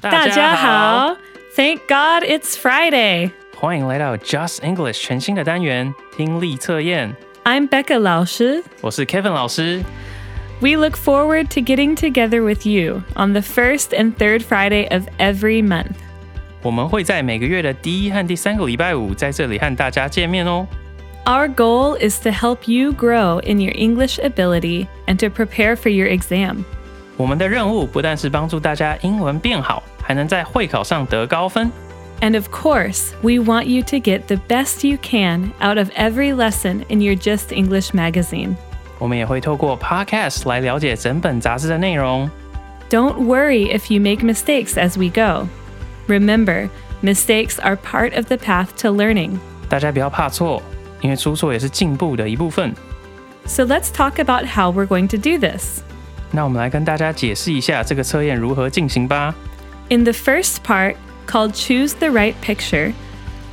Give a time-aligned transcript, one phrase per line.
[0.00, 1.16] 大家好，
[1.56, 3.30] Thank God it's Friday。
[3.56, 7.14] 欢迎来到 Just English 全新的单元听力测验。
[7.44, 8.62] I'm Becca 老师。
[8.80, 9.82] 我是 Kevin 老师。
[10.60, 15.04] We look forward to getting together with you on the first and third Friday of
[15.18, 15.96] every month.
[16.62, 20.66] 我们会在每个月的第一和第三个礼拜五在这里和大家见面哦。
[21.26, 25.90] Our goal is to help you grow in your English ability and to prepare for
[25.90, 26.64] your exam.
[27.16, 31.70] 我们的任务不但是帮助大家英文变好， 还能在会考上得高分。
[32.20, 36.32] And of course, we want you to get the best you can out of every
[36.32, 38.54] lesson in your Just English magazine.
[38.98, 42.30] 我们也会透过 Podcast 来了解整本杂志的内容。
[42.88, 45.48] Don't worry if you make mistakes as we go.
[46.06, 46.68] Remember,
[47.02, 49.38] mistakes are part of the path to learning.
[49.68, 50.62] 大家不要怕错，
[51.00, 52.72] 因为出错也是进步的一部分。
[53.46, 55.82] So let's talk about how we're going to do this.
[56.30, 59.34] 那我们来跟大家解释一下这个测验如何进行吧。
[59.90, 62.92] In the first part, called Choose the Right Picture,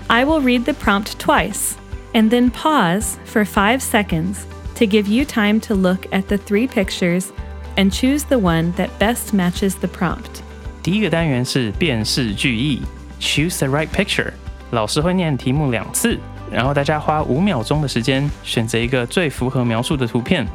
[0.07, 1.75] I will read the prompt twice
[2.13, 6.67] and then pause for five seconds to give you time to look at the three
[6.67, 7.31] pictures
[7.77, 10.41] and choose the one that best matches the prompt.
[10.83, 12.81] 第一个单元是辨识句意，
[13.19, 14.31] Choose the right picture。
[14.71, 16.17] 老师会念题目两次，
[16.52, 20.47] 然后大家花五秒钟的时间选择一个最符合描述的图片。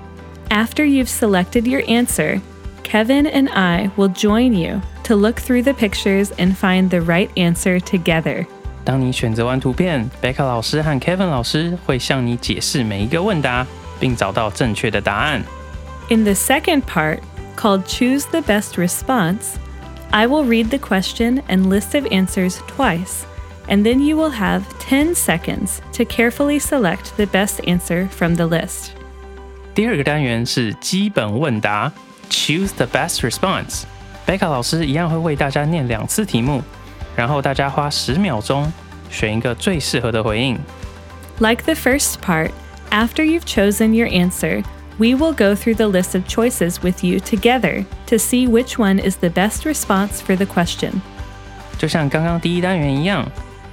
[0.50, 2.41] After you've selected your answer,
[2.83, 4.80] Kevin and I will join you
[5.11, 8.47] to look through the pictures and find the right answer together.
[8.84, 13.67] 当你选择完图片，贝卡老师和 Kevin 老师会向你解释每一个问答，
[13.98, 15.42] 并找到正确的答案。
[16.08, 17.18] In the second part,
[17.57, 19.57] called Choose the Best Response,
[20.11, 23.24] I will read the question and list of answers twice,
[23.67, 28.46] and then you will have 10 seconds to carefully select the best answer from the
[28.46, 28.90] list.
[29.74, 31.92] 第二个单元是基本问答，
[32.30, 33.83] Choose the best response。
[34.24, 36.62] 贝卡老师一样会为大家念两次题目，
[37.14, 38.73] 然后大家花十秒钟
[39.11, 40.58] 选一个最适合的回应。
[41.39, 42.51] Like the first part,
[42.90, 44.64] after you've chosen your answer,
[44.98, 48.98] we will go through the list of choices with you together to see which one
[48.98, 50.92] is the best response for the question.
[51.79, 53.24] 就像刚刚第一单元一样，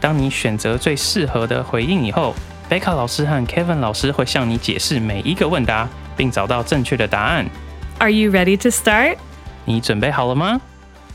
[0.01, 2.35] 当你选择最适合的回应以后，
[2.67, 7.45] 贝卡老师和 Kevin 老师会向你解释每一个问答，并找到正确的答案。
[7.99, 9.17] Are you ready to start?
[9.67, 10.61] 你准备好了吗？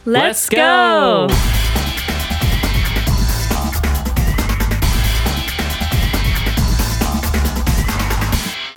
[0.04, 1.32] Let's go!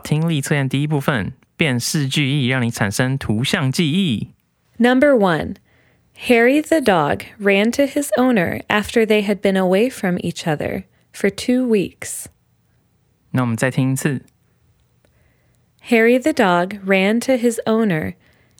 [0.04, 4.32] 听力测验第一部分，辨识句意，让你产生图像记忆。
[4.78, 5.56] Number one,
[6.28, 10.84] Harry the dog ran to his owner after they had been away from each other
[11.14, 12.26] for two weeks.
[13.32, 14.24] 那我们再听一次。
[15.90, 18.16] Harry the dog ran to his owner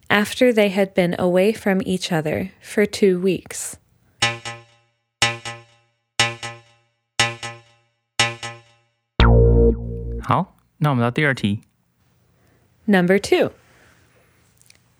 [0.10, 3.76] after they had been away from each other for two weeks.
[10.22, 11.62] 好，那我们到第二题。
[12.86, 13.52] Number two,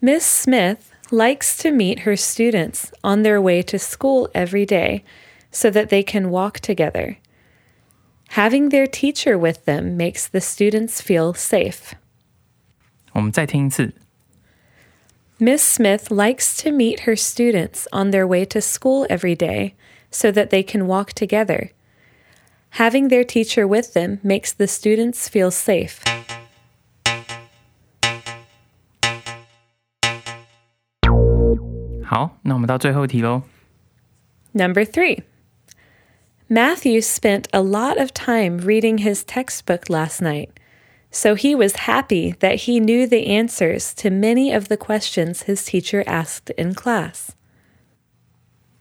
[0.00, 0.78] Miss Smith
[1.10, 5.04] likes to meet her students on their way to school every day
[5.50, 7.16] so that they can walk together.
[8.30, 11.92] Having their teacher with them makes the students feel safe.
[13.12, 13.94] 我们再听一次。
[15.39, 19.75] Miss Smith likes to meet her students on their way to school every day
[20.09, 21.69] so that they can walk together.
[22.71, 26.03] Having their teacher with them makes the students feel safe.
[34.55, 35.21] Number three.
[36.49, 40.56] Matthew spent a lot of time reading his textbook last night
[41.10, 45.64] so he was happy that he knew the answers to many of the questions his
[45.64, 47.30] teacher asked in class.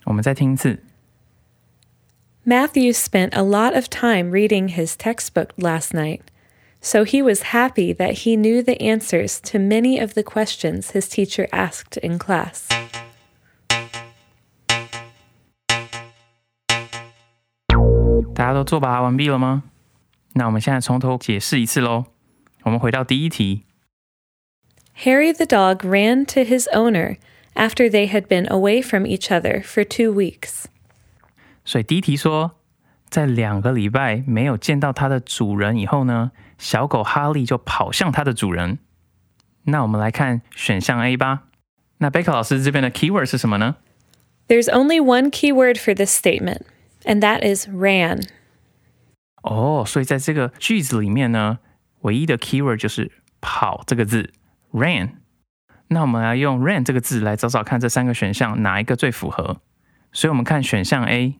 [0.06, 0.80] 我们再听一次。
[2.44, 6.22] Matthew spent a lot of time reading his textbook last night,
[6.82, 11.08] so he was happy that he knew the answers to many of the questions his
[11.08, 12.68] teacher asked in class.
[18.34, 19.64] 大家都作答完毕了吗？
[20.34, 22.06] 那我们现在从头解释一次喽。
[22.66, 23.64] 我们回到第一题。
[25.04, 27.18] Harry the dog ran to his owner
[27.56, 30.66] after they had been away from each other for two weeks.
[31.66, 32.52] 所以第一题说，
[33.10, 38.80] 在两个礼拜没有见到它的主人以后呢，小狗哈利就跑向它的主人。
[39.64, 41.44] 那我们来看选项 A 吧。
[42.00, 43.78] 那贝克老师这边的 keyword 是什么呢？
[44.48, 46.62] There's only one key word for this statement,
[47.04, 48.28] and that is ran.
[49.44, 51.60] 哦，所以在这个句子里面呢，
[52.07, 53.11] 唯一的 keyword 就是
[53.43, 54.33] “跑”这个字
[54.73, 55.11] ，ran。
[55.89, 59.61] 那我们来用 ran 这个字来找找看这三个选项哪一个最符合。
[60.13, 61.39] 所以我们看选项 A，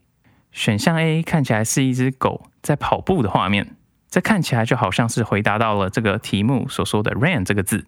[0.51, 3.75] 选项 A 看起来是一只狗在跑步的画面，
[4.09, 7.85] 这看起来就好像是回答到了这个题目所说的 ran 这个字。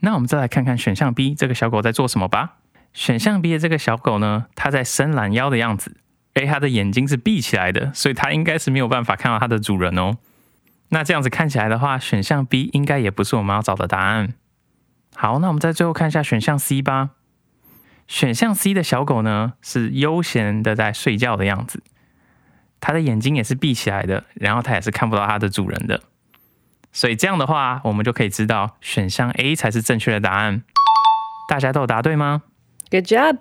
[0.00, 2.56] 那我们再来看看选项 B，这个小狗在做什么吧。
[2.92, 5.96] 选项 B 的这个小狗呢，它在伸懒腰的样子。
[6.34, 10.16] 诶，它的眼睛是闭起来的，所以它应该是没有办法看到它的主人哦。
[10.92, 14.34] 那这样子看起来的话，选项 B 应该也不是我们要找的答案。
[15.14, 17.10] 好，那我们再最后看一下选项 C 吧。
[18.06, 21.82] 选项 C 的小狗呢，是悠闲的在睡觉的样子，
[22.78, 26.02] 它的眼睛也是闭起来的，然后它也是看不到它的主人的。
[26.92, 30.62] 所以这样的话，我们就可以知道选项 A 才是正确的答案。
[31.48, 32.42] 大家都有答对吗
[32.90, 33.38] ？Good job.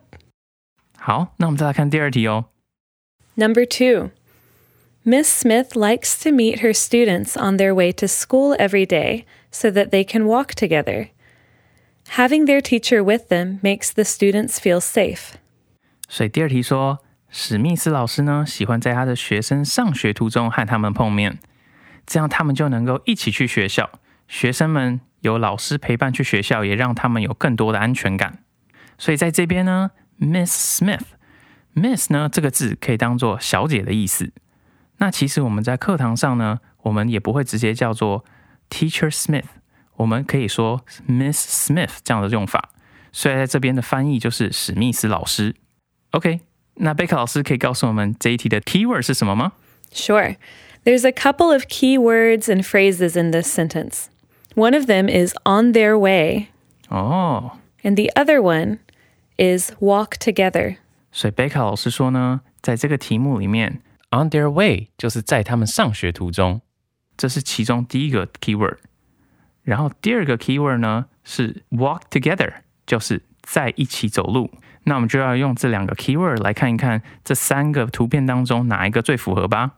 [0.97, 2.45] 好，那我们再来看第二题哦。
[3.35, 4.11] Number two.
[5.04, 9.70] Miss Smith likes to meet her students on their way to school every day so
[9.70, 11.10] that they can walk together.
[12.16, 15.34] Having their teacher with them makes the students feel safe.
[16.08, 16.98] 所以第二题说，
[17.30, 21.38] 史密斯老师呢喜欢在他的学生上学途中和他们碰面，
[22.04, 23.90] 这样他们就能够一起去学校。
[24.26, 28.40] 学生们有老师陪伴去学校，也让他们有更多的安全感。
[28.98, 34.32] 所以在这边呢，Miss Smith，Miss 呢这个字可以当做小姐的意思。
[35.00, 38.24] 那其实我们在课堂上呢，我们也不会直接叫做
[38.70, 39.44] Teacher Smith，
[39.96, 42.70] 我们可以说 Miss Smith 这样的用法。
[43.12, 45.54] 所以在这边的翻译就是史密斯老师。
[46.10, 46.40] OK，
[46.74, 49.52] 那贝克老师可以告诉我们这一题的 keyword 是什么吗？
[49.92, 50.36] Sure.
[50.84, 54.06] There's a couple of key words and phrases in this sentence.
[54.54, 56.46] One of them is on their way,
[56.88, 58.78] 哦， and the other one
[59.36, 60.76] is walk together.
[61.10, 63.80] 所以贝克老师说呢，在这个题目里面
[64.11, 66.61] ，on their way 就是在他们上学途中，
[67.17, 68.77] 这是其中第一个 keyword。
[69.63, 72.53] 然后第二个 keyword 呢是 walk together，
[72.85, 74.51] 就是在一起走路。
[74.83, 79.73] 那我们就要用这两个 keyword 来看一看这三个图片当中哪一个最符合吧。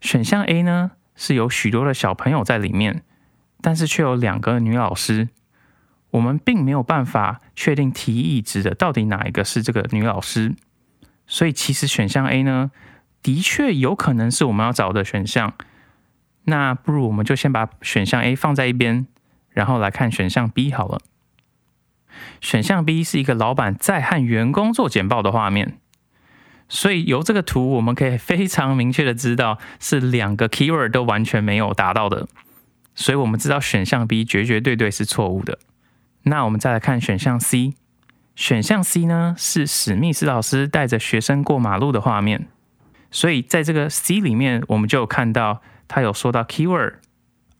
[0.00, 3.02] 选项 A 呢是有许多的小朋友在里面，
[3.60, 5.30] 但是却有两个女老师。
[6.10, 10.54] 我们并没有办法确定提议指的到底哪一个是这个女老师，
[11.26, 12.70] 所以其实选项 A 呢，
[13.24, 15.54] 的确有可能是我们要找的选项。
[16.44, 19.06] 那不如我们就先把选项 A 放在一边，
[19.48, 21.00] 然后来看选项 B 好了。
[22.40, 25.78] 选项 B 是一个老板在和员工做简报的画面，
[26.68, 32.28] 所以由这个图我们可以非常明确的知道是两个 keyword 都完全没有达到的，
[32.94, 35.58] 所以我们知道选项 B 绝绝对对是错误的。
[36.24, 37.72] 那我们再来看选项 C，
[38.36, 42.46] 选项 C 呢是史密斯老师带着学生过马路的画面，
[43.13, 46.95] 所以在这个 C 里面，我们就有看到他有说到 keyword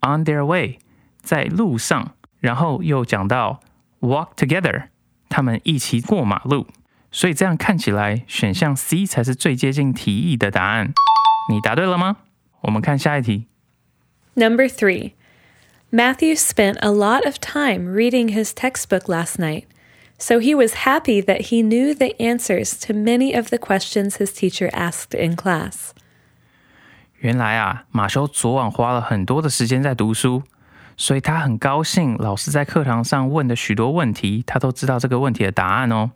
[0.01, 0.77] on their way，
[1.21, 3.59] 在路上，然后又讲到
[4.01, 4.85] walk together，
[5.27, 6.67] 他们一起过马路，
[7.11, 10.93] 所以这样看起来，选项 C 才是最接近题意的答案。
[11.51, 12.17] 你答对了吗？
[12.61, 13.47] 我们看下一题。
[14.35, 15.13] Number three.
[15.91, 19.63] Matthew spent a lot of time reading his textbook last night,
[20.17, 24.33] so he was happy that he knew the answers to many of the questions his
[24.33, 25.91] teacher asked in class.
[27.19, 30.43] 原来啊，马修昨晚花了很多的时间在读书，
[30.95, 36.11] 所以他很高兴老师在课堂上问的许多问题，他都知道这个问题的答案哦。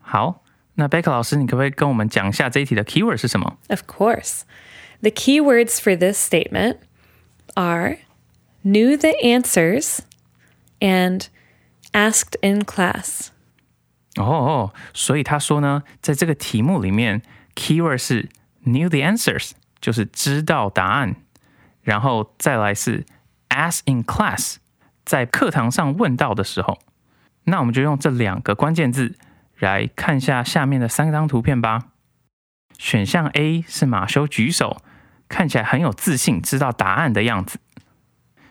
[0.00, 0.42] 好，
[0.74, 3.58] 那贝克老师，你可不可以跟我们讲一下这一题的 keyword 是什么？
[3.68, 4.42] Of course.
[5.02, 6.78] The key words for this statement
[7.54, 7.98] are
[8.64, 10.00] knew the answers
[10.80, 11.26] and
[11.92, 13.30] asked in class.
[14.17, 17.21] 哦哦，所以他说呢，在这个题目里面
[17.55, 18.29] ，keyword 是
[18.65, 21.15] knew the answers，就是知道答案，
[21.81, 23.05] 然后再来是
[23.49, 24.55] ask in class，
[25.03, 26.79] 在课堂上问到的时候，
[27.43, 29.17] 那我们就用这两个关键字
[29.59, 31.87] 来看一下下面的三张图片吧。
[32.77, 34.81] 选项 A 是马修举手，
[35.29, 37.59] 看起来很有自信，知道答案的样子。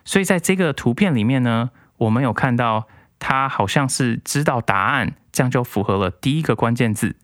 [0.04, 2.86] 所以在这个图片里面呢，我们有看到
[3.18, 7.16] 他好像是知道答案，这样就符合了第一个关键字。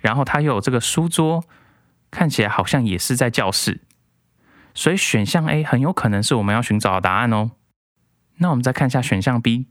[0.00, 1.44] 然后他又有这个书桌，
[2.10, 3.80] 看起来好像也是在教室。
[4.74, 7.52] 所以选项 A 很有可能是我们要寻找的答案哦。
[8.38, 9.66] 那我们再看一下选项 B，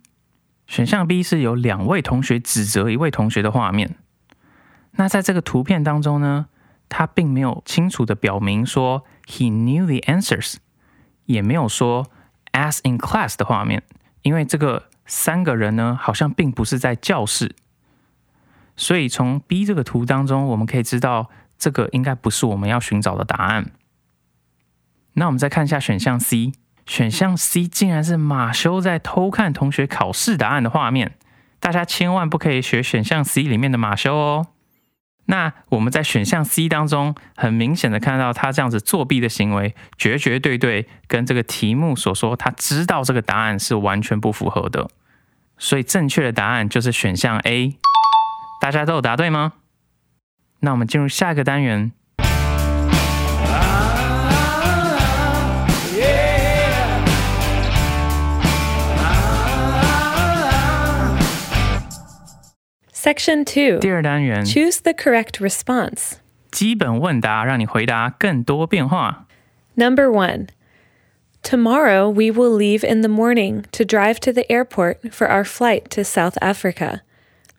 [0.68, 3.98] 选项 B 是有两位同学指责一位同学的画面。
[4.92, 6.48] 那在这个图片当中呢，
[6.88, 10.56] 他并没有清楚的表明说 he knew the answers，
[11.26, 12.10] 也没有说
[12.54, 13.84] as in class 的画面，
[14.22, 17.56] 因为这个三个人呢好像并不是在教室，
[18.76, 23.72] 所以从 B 这个图当中，我们可以知道这个应该不是我们要寻找的答案。
[25.14, 26.54] 那我们再看一下选项 C。
[26.88, 31.16] 选项 C 竟然是马修在偷看同学考试答案的画面，
[31.60, 34.48] 大家千万不可以学选项 C 里面的马修哦。
[35.26, 44.90] 那我们在选项 C 当中，很明显的看到他这样子作弊的行为，绝绝对对跟这个题目所说他知道这个答案是完全不符合的。
[45.58, 47.78] 所以正确的答案就是选项 A。
[48.61, 49.53] 大家都有答对吗？
[50.61, 51.93] 那我们进入下一个单元。
[62.93, 66.15] Section 2第二单元 Choose the correct response.
[66.51, 69.27] 基本问答，让你回答更多变化。
[69.75, 70.49] Number 1
[71.43, 75.85] Tomorrow we will leave in the morning to drive to the airport for our flight
[75.91, 77.03] to South Africa.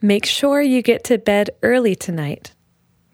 [0.01, 2.51] Make sure you get to bed early tonight.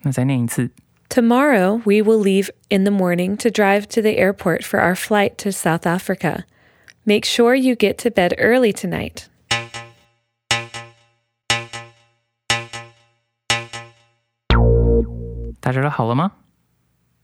[0.01, 0.71] 那再念一次。
[1.09, 5.37] Tomorrow we will leave in the morning to drive to the airport for our flight
[5.37, 6.45] to South Africa.
[7.05, 9.27] Make sure you get to bed early tonight.
[15.59, 16.33] 大家都好了吗？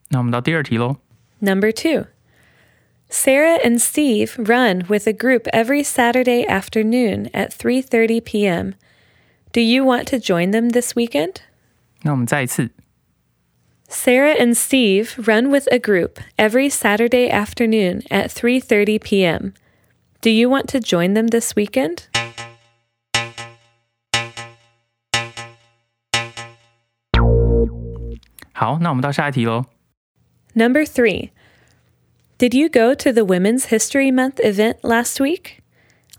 [0.09, 0.97] 那我们到第二题喽。
[1.39, 2.07] Number two.
[3.09, 8.73] Sarah and Steve run with a group every Saturday afternoon at 3:30 p.m.
[9.53, 11.37] Do you want to join them this weekend?
[12.03, 12.71] 那我们再一次。
[13.89, 19.53] Sarah and Steve run with a group every Saturday afternoon at 3:30 p.m.
[20.21, 22.03] Do you want to join them this weekend?
[28.53, 29.65] 好，那我们到下一题喽。
[30.53, 31.31] Number 3.
[32.37, 35.61] Did you go to the Women's History Month event last week?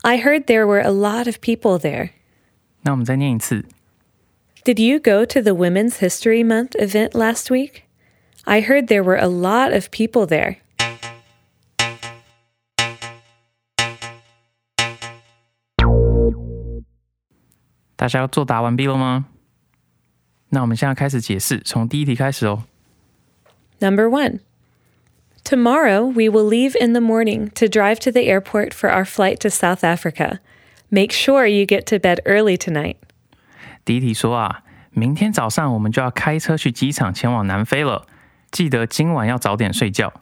[0.03, 2.09] I heard there were a lot of people there.
[2.85, 3.65] 那我们再念一次。
[4.63, 7.83] Did you go to the Women's History Month event last week?
[8.43, 10.57] I heard there were a lot of people there.
[17.95, 19.25] 大家要作答完毕了吗？
[20.49, 22.63] 那我们现在开始解释，从第一题开始哦。
[23.79, 24.39] Number 1.
[25.43, 29.37] Tomorrow we will leave in the morning to drive to the airport for our flight
[29.39, 30.39] to South Africa.
[30.95, 32.97] Make sure you get to bed early tonight.
[33.85, 38.05] 第一题说啊，明天早上我们就要开车去机场前往南非了，
[38.51, 40.13] 记得今晚要早点睡觉。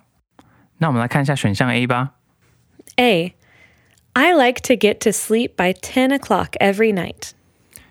[0.77, 2.11] 那我们来看一下选项 A 吧。
[2.97, 3.33] A.
[4.13, 7.31] I like to get to sleep by 10 o'clock every night.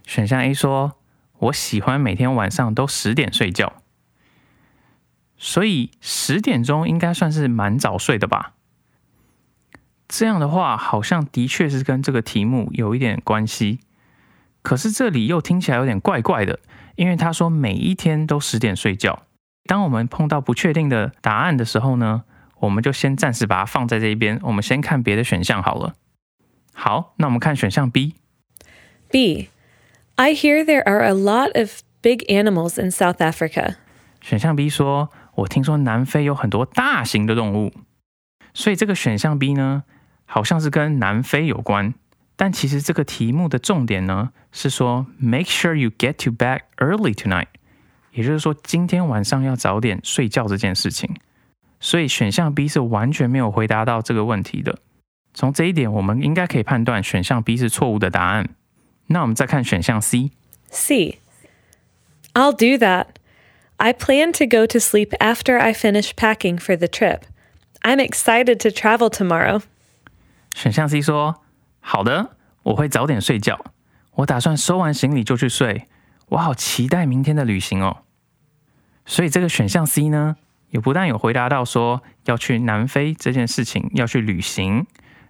[0.06, 0.98] 选项 A 说，
[1.38, 3.82] 我喜欢每天晚上都十点睡觉，
[5.36, 8.54] 所以十点钟应该算是蛮早睡的吧？
[10.07, 13.79] 这样的话，好像的确是跟这个题目有一点关系。
[14.61, 16.59] 可是这里又听起来有点怪怪的，
[16.95, 19.23] 因为他说每一天都十点睡觉。
[19.65, 22.23] 当我们碰到不确定的答案的时候呢，
[22.59, 25.95] 我们就先暂时把它放在这一边，我们先看别的选项好了。
[26.73, 28.15] 好，那我们看选项 B。
[29.09, 29.49] B.
[30.15, 33.75] I hear there are a lot of big animals in South Africa.
[34.21, 37.73] 选项 B 说：“我听说南非有很多大型的动物，
[38.53, 39.83] 所以这个选项 B 呢，
[40.32, 41.94] 好像是跟南非有关。
[42.36, 47.48] 但其实这个题目的重点呢，是说 make sure you get to bed early tonight，
[48.12, 51.16] 也就是说今天晚上要早点睡觉这件事情。
[51.80, 54.78] 所以选项 B 是完全没有回答到这个问题的。
[55.34, 58.48] 从这一点，我们应该可以判断选项 B 是错误的答案。
[59.06, 60.32] 那我们再看选项 C。
[60.70, 61.20] C.
[62.34, 63.06] I'll do that.
[63.76, 67.22] I plan to go to sleep after I finish packing for the trip.
[67.82, 69.62] I'm excited to travel tomorrow.
[70.53, 71.41] 选项 C 说
[71.81, 73.59] ：“好的，我会早点睡觉。
[74.15, 75.87] 我打算收完行李就去睡。
[76.29, 78.03] 我好期待明天的旅行哦。”
[79.05, 80.37] 所以这个选项 C 呢，
[80.69, 84.85] 也不但有回答到说要去南非这件事情，要去旅行，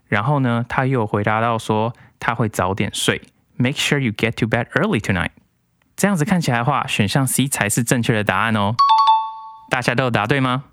[0.07, 3.21] 然后呢，他又有回答到说他会早点睡
[3.55, 5.31] ，make sure you get to bed early tonight。
[5.95, 8.75] 这样子看起来的话，选项 C 才是正确的答案哦。
[9.69, 10.65] 大家都有答对吗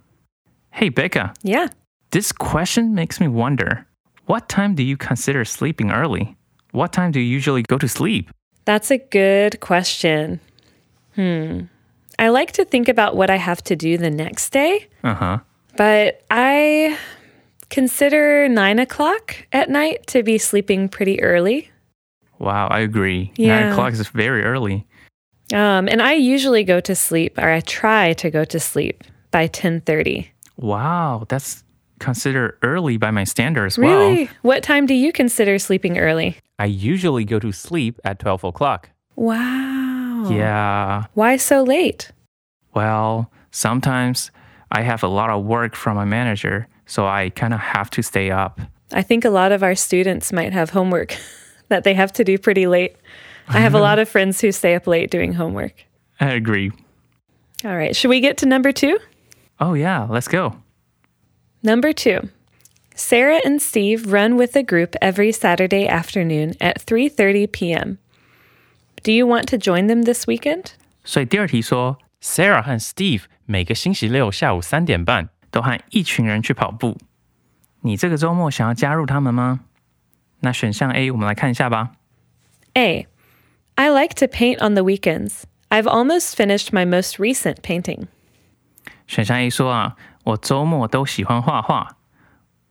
[0.73, 1.71] ？Hey Becca，Yeah.
[2.11, 3.85] This question makes me wonder
[4.31, 6.37] what time do you consider sleeping early?
[6.73, 8.31] What time do you usually go to sleep?
[8.65, 10.39] That's a good question.
[11.17, 11.63] Hmm.
[12.19, 15.39] I like to think about what I have to do the next day, Uh huh.
[15.77, 16.97] but I
[17.71, 21.71] consider nine o'clock at night to be sleeping pretty early.
[22.39, 23.33] Wow, I agree.
[23.37, 23.61] Yeah.
[23.61, 24.87] Nine o'clock is very early.
[25.53, 29.49] Um, and I usually go to sleep, or I try to go to sleep by
[29.49, 30.29] 10:30.
[30.57, 31.65] Wow, that's
[32.01, 33.79] considered early by my standards.
[33.79, 33.89] Wow.
[33.89, 34.31] Really?
[34.43, 36.37] What time do you consider sleeping early?
[36.59, 38.91] I usually go to sleep at 12 o'clock.
[39.15, 40.29] Wow.
[40.29, 41.05] Yeah.
[41.15, 42.11] Why so late?
[42.75, 44.31] Well, sometimes
[44.73, 48.03] I have a lot of work from my manager, so I kind of have to
[48.03, 48.61] stay up.
[48.93, 51.17] I think a lot of our students might have homework
[51.69, 52.97] that they have to do pretty late.
[53.49, 55.85] I have a lot of friends who stay up late doing homework.
[56.21, 56.73] I agree.
[57.65, 58.99] All right, should we get to number 2?
[59.59, 60.57] Oh, yeah, let's go.
[61.62, 62.30] Number 2.
[62.96, 67.98] Sarah and Steve run with a group every Saturday afternoon at 3:30 p.m.
[69.04, 70.74] Do you want to join them this weekend?
[71.04, 76.98] 所以第二题说，Sarah 和 Steve 每个星期六下午三点半都和一群人去跑步。
[77.82, 79.62] 你这个周末想要加入他们吗？
[80.40, 81.92] 那选项 A 我们来看一下吧。
[82.74, 83.08] A.
[83.76, 85.44] I like to paint on the weekends.
[85.70, 88.08] I've almost finished my most recent painting.
[89.06, 91.97] 选项 A 说啊， 我周末都喜欢画画，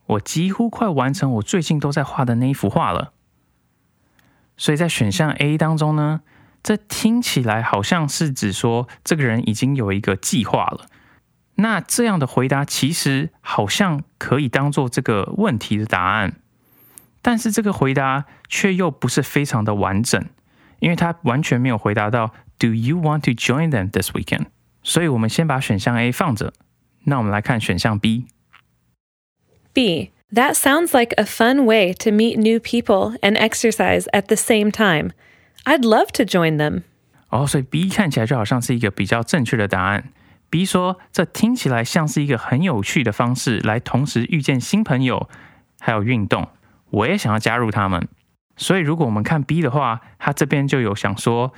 [0.06, 3.12] 我几乎快完成我最近都在画的那一幅画了。
[4.56, 6.20] 所以在选项 A 当中呢，
[6.62, 10.86] 这听起来好像是指说这个人已经有一个计划了。
[11.56, 16.36] 那这样的回答其实好像可以当做这个问题的答案，
[17.20, 20.24] 但是这个回答却又不是非常的完整，
[20.78, 24.46] 因为他完全没有回答到 Do you want to join them this weekend？
[24.82, 26.54] 所以我们先把选项 A 放着，
[27.04, 28.26] 那我们来看选项 B。
[29.72, 30.10] B.
[30.32, 34.70] That sounds like a fun way to meet new people and exercise at the same
[34.70, 35.10] time.
[35.64, 36.82] I'd love to join them.
[37.30, 40.12] 哦，所以 B 看起来就好像是一个比较正确的答案。
[40.48, 45.28] B 说，这听起来像是一个很有趣的方式，来同时遇见新朋友，
[45.80, 46.48] 还有运动。
[46.90, 48.08] 我也想要加入他们。
[48.56, 51.52] 所以，如果我们看 B 的话，他这边就有想说，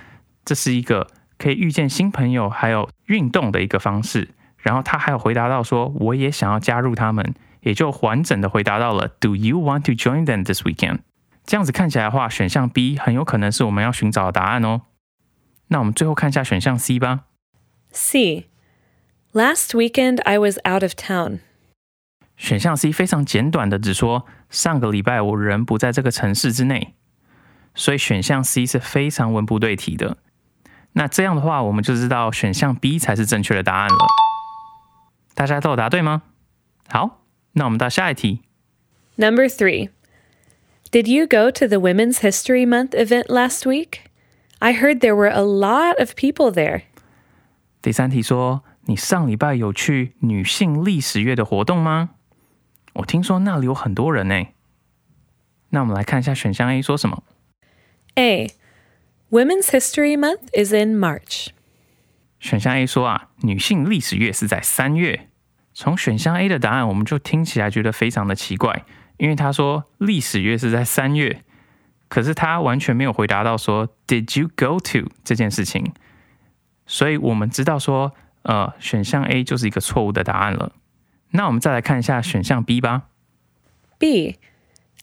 [0.45, 4.29] 这是一个可以遇见新朋友还有运动的一个方式。
[4.63, 11.01] 然后他还有回答到说，我也想要加入他们，也就完整的回答到了 Do you want to join them this weekend？
[11.45, 14.83] 这样子看起来的话，选项 B 很有可能是我们要寻找的答案哦。
[15.69, 17.25] 那我们最后看一下选项 C 吧。
[17.91, 18.47] C.
[19.33, 21.41] Last weekend I was out of town.
[22.37, 26.95] 选项 C 非常简短的只说上个礼拜我人不在这个城市之内，
[27.75, 30.19] 所以选项 C 是非常文不对题的。
[30.93, 34.12] 那这样的话，我们就知道选项 B 才是正确的答案了。
[35.34, 36.24] 大家都有答对吗？
[36.90, 38.42] 好，那我们到下一题。
[39.16, 39.90] Number 3.
[40.92, 44.02] Did you go to the Women's History Month event last week?
[44.60, 46.84] I heard there were a lot of people there.
[47.82, 52.12] 第三题说，你上礼拜有去女性历史月的活动吗？
[52.94, 54.46] 我听说那里有很多人呢。
[55.70, 57.24] 那我们来看一下选项 A 说什么。
[58.16, 58.52] A.
[59.30, 61.50] Women's History Month is in March.
[62.42, 65.30] 选项 A 说啊，女性历史月是在三月。
[65.74, 68.86] 从选项 A 的答案，我们就听起来觉得非常的奇怪，
[69.18, 71.44] 因为他说历史月是在三月，
[72.08, 75.94] 可是他完全没有回答到说 Did you go to 这件事情，
[76.88, 80.74] 所以我们知道说，呃，选项 A 就是一个错误的答案了。
[81.32, 83.04] 那我们再来看一下选项 B 吧。
[84.00, 84.38] B.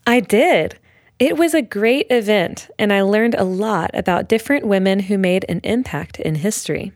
[0.05, 0.73] I did.
[1.19, 5.45] It was a great event, and I learned a lot about different women who made
[5.49, 6.93] an impact in history.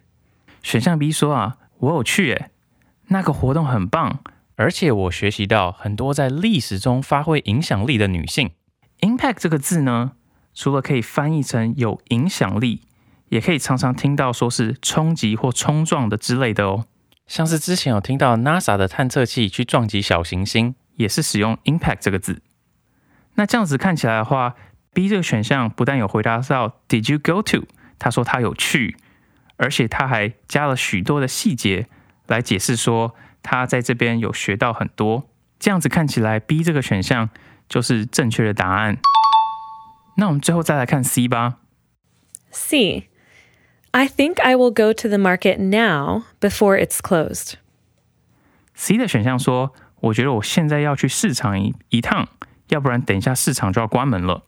[0.63, 2.49] 选项 B 说啊，我有去诶，
[3.09, 4.21] 那个活动很棒，
[4.55, 8.49] 而且我学习到很多在历史中发挥影响力的女性。
[9.01, 10.13] impact 这个字呢，
[10.55, 12.81] 除了可以翻译成有影响力，
[13.27, 16.85] 也可以常常听到说是冲击或冲撞的之类的哦。
[17.27, 22.41] 像是之前有听到 NASA 的探测器去撞击小行星，也是使用 impact 这个字。
[23.35, 24.55] 那这样子看起来的话
[24.93, 27.65] ，B 这个选项不但有回答到 Did you go to？
[27.97, 28.95] 他说他有去，
[29.63, 31.87] 而且他还加了许多的细节
[32.27, 35.29] 来解释说他在这边有学到很多。
[35.57, 37.29] 这样子看起来，B 这个选项
[37.69, 38.97] 就是正确的答案。
[40.17, 41.59] 那我们最后再来看 C 吧。
[42.51, 43.07] C.
[43.91, 47.53] I think I will go to the market now before it's closed.
[48.75, 52.27] C 的选项说，我觉得我现在要去市场一一趟，
[52.67, 54.43] 要不然等一下市场就要关门了。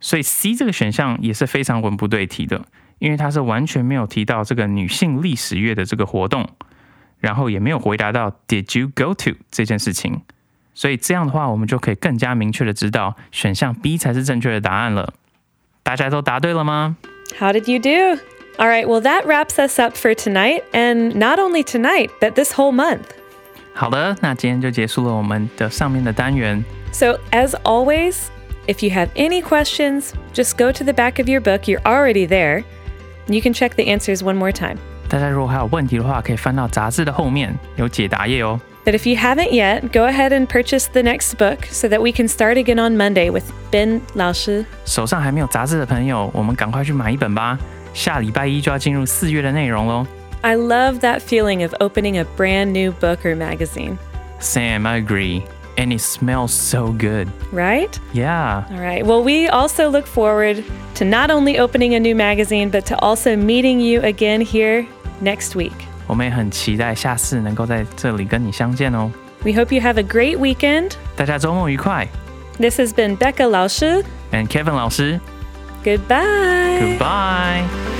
[0.00, 2.64] 所以 C 这个选项也是非常文不对题的，
[2.99, 6.47] 因为它是完全没有提到这个女性历史月的这个活动，
[7.19, 10.21] 然后也没有回答到 Did you go to 这件事情。
[10.73, 15.13] 所以这样的话，我们就可以更加明确的知道选项 B 才是正确的答案了。
[15.83, 16.95] 大家都答对了吗？
[17.39, 18.21] How did you do?
[18.57, 22.53] All right, well, that wraps us up for tonight, and not only tonight, but this
[22.53, 23.05] whole month.
[23.73, 26.63] 好的，那今天就结束了我们的上面的单元。
[26.91, 28.27] So, as always,
[28.67, 31.67] if you have any questions, just go to the back of your book.
[31.67, 32.63] You're already there.
[33.27, 34.77] You can check the answers one more time.
[35.07, 38.59] 大家如果还有问题的话，可以翻到杂志的后面，有解答页哦。
[38.83, 42.11] But if you haven't yet, go ahead and purchase the next book so that we
[42.11, 44.65] can start again on Monday with Ben Lao Shi.
[44.85, 47.59] 手上还没有杂志的朋友，我们赶快去买一本吧。
[47.93, 50.07] 下礼拜一就要进入四月的内容喽。
[50.41, 53.97] I love that feeling of opening a brand new book or magazine,
[54.39, 55.43] Sam, I agree.
[55.77, 57.27] And it smells so good.
[57.51, 57.97] right?
[58.13, 58.65] Yeah.
[58.69, 59.05] All right.
[59.05, 60.63] Well, we also look forward
[60.95, 64.85] to not only opening a new magazine, but to also meeting you again here
[65.21, 65.73] next week.
[66.07, 69.09] 我们也很期待下次能够在这里跟你相见哦。
[69.43, 70.91] We hope you have a great weekend.
[71.15, 72.07] 大家周末愉快。
[72.59, 74.03] This has been Becca Lao Shi.
[74.31, 75.19] And Kevin 老师
[75.83, 76.97] Goodbye.
[76.99, 77.94] Goodbye.